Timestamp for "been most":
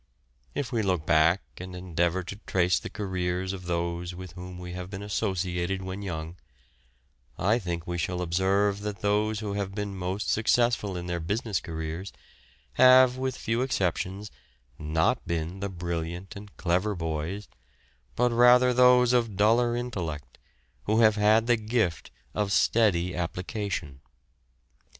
9.75-10.27